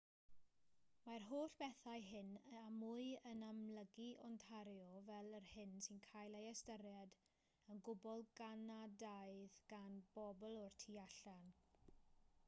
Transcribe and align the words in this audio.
mae'r 1.07 1.25
holl 1.31 1.49
bethau 1.57 2.05
hyn 2.05 2.31
a 2.59 2.61
mwy 2.77 3.05
yn 3.31 3.43
amlygu 3.47 4.07
ontario 4.29 4.87
fel 5.11 5.29
yr 5.41 5.45
hyn 5.51 5.75
sy'n 5.89 6.01
cael 6.09 6.37
ei 6.41 6.49
ystyried 6.53 7.13
yn 7.75 7.83
gwbl 7.91 8.25
ganadaidd 8.43 9.61
gan 9.77 10.01
bobl 10.19 10.57
o'r 10.67 10.77
tu 10.85 10.99
allan 11.07 11.45